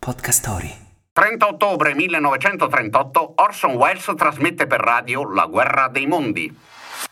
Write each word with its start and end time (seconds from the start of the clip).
Podcast 0.00 0.38
Story. 0.40 0.74
30 1.12 1.46
ottobre 1.46 1.92
1938 1.92 3.34
Orson 3.36 3.72
Welles 3.72 4.10
trasmette 4.16 4.66
per 4.66 4.80
radio 4.80 5.30
La 5.30 5.44
guerra 5.44 5.88
dei 5.88 6.06
mondi. 6.06 6.44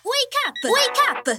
Wake 0.01 0.38
up! 0.46 0.56
Wake 0.65 1.01
up! 1.10 1.38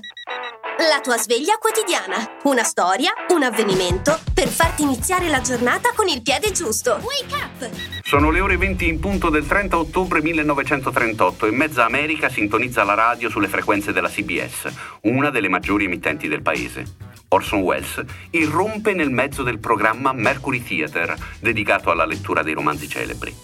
La 0.88 1.02
tua 1.02 1.18
sveglia 1.18 1.58
quotidiana. 1.58 2.38
Una 2.44 2.62
storia, 2.64 3.14
un 3.30 3.42
avvenimento 3.42 4.20
per 4.32 4.48
farti 4.48 4.84
iniziare 4.84 5.28
la 5.28 5.42
giornata 5.42 5.92
con 5.96 6.08
il 6.08 6.22
piede 6.22 6.52
giusto. 6.52 7.00
Wake 7.02 7.34
up! 7.34 7.70
Sono 8.04 8.30
le 8.30 8.42
ore 8.42 8.56
20 8.56 8.88
in 8.88 9.00
punto 9.00 9.32
del 9.32 9.48
30 9.48 9.76
ottobre 9.76 10.22
1938 10.22 11.48
e 11.48 11.52
mezza 11.52 11.84
America 11.84 12.30
sintonizza 12.30 12.84
la 12.84 12.94
radio 12.94 13.28
sulle 13.28 13.48
frequenze 13.48 13.92
della 13.92 14.08
CBS, 14.08 14.72
una 15.02 15.32
delle 15.32 15.50
maggiori 15.50 15.86
emittenti 15.86 16.28
del 16.28 16.44
paese. 16.44 17.09
Orson 17.30 17.62
Welles 17.62 18.04
irrompe 18.32 18.94
nel 18.94 19.12
mezzo 19.12 19.44
del 19.44 19.60
programma 19.60 20.14
Mercury 20.14 20.64
Theatre, 20.64 21.16
dedicato 21.40 21.92
alla 21.92 22.06
lettura 22.06 22.42
dei 22.42 22.54
romanzi 22.54 22.90
celebri. 22.90 23.36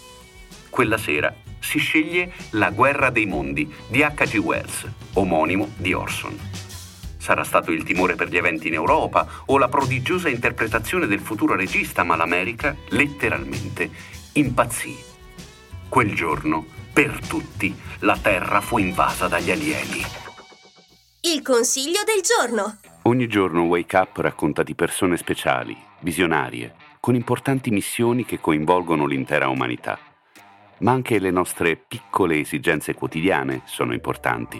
Quella 0.69 0.97
sera 0.97 1.33
si 1.59 1.79
sceglie 1.79 2.31
La 2.51 2.71
guerra 2.71 3.09
dei 3.09 3.25
mondi 3.25 3.71
di 3.87 4.03
H.G. 4.03 4.37
Wells, 4.37 4.87
omonimo 5.13 5.69
di 5.77 5.93
Orson. 5.93 6.37
Sarà 7.17 7.43
stato 7.43 7.71
il 7.71 7.83
timore 7.83 8.15
per 8.15 8.29
gli 8.29 8.37
eventi 8.37 8.67
in 8.67 8.73
Europa 8.73 9.27
o 9.45 9.57
la 9.57 9.67
prodigiosa 9.67 10.29
interpretazione 10.29 11.07
del 11.07 11.21
futuro 11.21 11.55
regista, 11.55 12.03
ma 12.03 12.15
l'America 12.15 12.75
letteralmente 12.89 13.89
impazzì. 14.33 14.95
Quel 15.87 16.13
giorno, 16.13 16.65
per 16.91 17.19
tutti, 17.27 17.75
la 17.99 18.17
Terra 18.17 18.61
fu 18.61 18.77
invasa 18.77 19.27
dagli 19.27 19.51
alieni. 19.51 20.03
Il 21.21 21.41
consiglio 21.41 22.01
del 22.03 22.21
giorno. 22.21 22.77
Ogni 23.07 23.27
giorno 23.27 23.65
Wake 23.65 23.97
Up 23.97 24.17
racconta 24.17 24.63
di 24.63 24.73
persone 24.73 25.15
speciali, 25.15 25.77
visionarie, 25.99 26.73
con 26.99 27.13
importanti 27.13 27.69
missioni 27.69 28.25
che 28.25 28.39
coinvolgono 28.39 29.05
l'intera 29.05 29.47
umanità. 29.47 29.99
Ma 30.79 30.93
anche 30.93 31.19
le 31.19 31.29
nostre 31.29 31.75
piccole 31.75 32.39
esigenze 32.39 32.95
quotidiane 32.95 33.61
sono 33.65 33.93
importanti. 33.93 34.59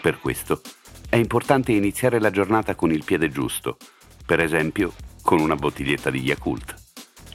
Per 0.00 0.20
questo 0.20 0.60
è 1.08 1.16
importante 1.16 1.72
iniziare 1.72 2.20
la 2.20 2.30
giornata 2.30 2.76
con 2.76 2.92
il 2.92 3.02
piede 3.02 3.28
giusto, 3.30 3.78
per 4.24 4.38
esempio 4.38 4.92
con 5.20 5.40
una 5.40 5.56
bottiglietta 5.56 6.08
di 6.08 6.20
Yakult. 6.20 6.76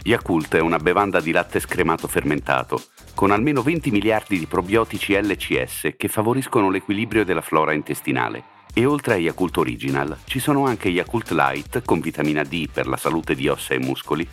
Yakult 0.03 0.55
è 0.55 0.61
una 0.61 0.79
bevanda 0.79 1.19
di 1.19 1.33
latte 1.33 1.59
scremato 1.59 2.07
fermentato, 2.07 2.81
con 3.15 3.31
almeno 3.31 3.61
20 3.61 3.91
miliardi 3.91 4.39
di 4.39 4.45
probiotici 4.45 5.13
LCS 5.13 5.95
che 5.97 6.07
favoriscono 6.07 6.69
l'equilibrio 6.69 7.25
della 7.25 7.41
flora 7.41 7.73
intestinale 7.73 8.55
e 8.77 8.85
oltre 8.85 9.15
a 9.15 9.17
Yakult 9.17 9.57
Original 9.57 10.19
ci 10.25 10.37
sono 10.37 10.67
anche 10.67 10.89
Yakult 10.89 11.31
Light 11.31 11.81
con 11.83 11.99
vitamina 11.99 12.43
D 12.43 12.69
per 12.71 12.85
la 12.85 12.95
salute 12.95 13.33
di 13.33 13.47
ossa 13.47 13.73
e 13.73 13.79
muscoli 13.79 14.27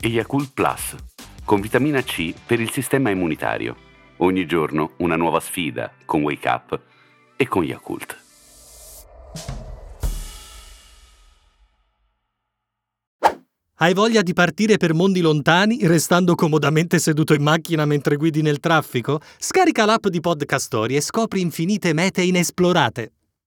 e 0.00 0.08
Yakult 0.08 0.52
Plus 0.54 0.94
con 1.44 1.60
vitamina 1.60 2.00
C 2.00 2.32
per 2.46 2.58
il 2.58 2.70
sistema 2.70 3.10
immunitario. 3.10 3.76
Ogni 4.18 4.46
giorno 4.46 4.92
una 5.00 5.16
nuova 5.16 5.40
sfida 5.40 5.92
con 6.06 6.22
Wake 6.22 6.48
Up 6.48 6.80
e 7.36 7.46
con 7.46 7.64
Yakult. 7.64 8.16
Hai 13.74 13.92
voglia 13.92 14.22
di 14.22 14.32
partire 14.32 14.78
per 14.78 14.94
mondi 14.94 15.20
lontani 15.20 15.86
restando 15.86 16.34
comodamente 16.34 16.98
seduto 16.98 17.34
in 17.34 17.42
macchina 17.42 17.84
mentre 17.84 18.16
guidi 18.16 18.40
nel 18.40 18.58
traffico? 18.58 19.20
Scarica 19.36 19.84
l'app 19.84 20.06
di 20.06 20.20
Podcast 20.20 20.64
Story 20.64 20.96
e 20.96 21.02
scopri 21.02 21.42
infinite 21.42 21.92
mete 21.92 22.22
inesplorate. 22.22 23.10